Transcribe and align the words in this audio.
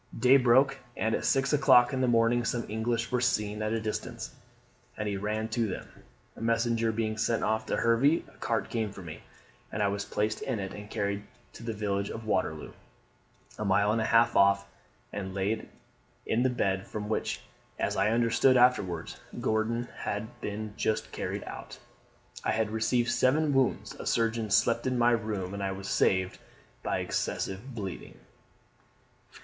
"Day 0.17 0.37
broke; 0.37 0.79
and 0.97 1.13
at 1.13 1.25
six 1.25 1.53
o'clock 1.53 1.93
in 1.93 2.01
the 2.01 2.07
morning 2.07 2.43
some 2.43 2.65
English 2.67 3.11
were 3.11 3.21
seen 3.21 3.61
at 3.61 3.71
a 3.71 3.79
distance, 3.79 4.33
and 4.97 5.07
he 5.07 5.15
ran 5.15 5.47
to 5.49 5.67
them. 5.67 5.87
A 6.35 6.41
messenger 6.41 6.91
being 6.91 7.19
sent 7.19 7.43
off 7.43 7.67
to 7.67 7.77
Hervey, 7.77 8.23
a 8.27 8.35
cart 8.39 8.71
came 8.71 8.91
for 8.91 9.03
me, 9.03 9.19
and 9.71 9.83
I 9.83 9.89
was 9.89 10.03
placed 10.03 10.41
in 10.41 10.57
it, 10.59 10.73
and 10.73 10.89
carried 10.89 11.25
to 11.53 11.61
the 11.61 11.71
village 11.75 12.09
of 12.09 12.25
Waterloo, 12.25 12.73
a 13.59 13.63
mile 13.63 13.91
and 13.91 14.01
a 14.01 14.05
half 14.05 14.35
off, 14.35 14.65
and 15.13 15.35
laid 15.35 15.69
in 16.25 16.41
the 16.41 16.49
bed 16.49 16.87
from 16.87 17.07
which 17.07 17.41
as 17.77 17.95
I 17.95 18.09
understood 18.09 18.57
afterwards, 18.57 19.19
Gordon 19.39 19.87
had 19.97 20.41
been 20.41 20.73
just 20.77 21.11
carried 21.11 21.43
out. 21.43 21.77
I 22.43 22.53
had 22.53 22.71
received 22.71 23.11
seven 23.11 23.53
wounds; 23.53 23.93
a 23.93 24.07
surgeon 24.07 24.49
slept 24.49 24.87
in 24.87 24.97
my 24.97 25.11
room, 25.11 25.53
and 25.53 25.61
I 25.61 25.71
was 25.73 25.87
saved 25.87 26.39
by 26.81 27.01
excessive 27.01 27.75
bleeding." 27.75 28.17